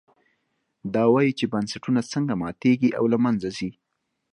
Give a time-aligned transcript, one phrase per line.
[0.93, 3.71] دا وایي چې بنسټونه څنګه ماتېږي او له منځه ځي.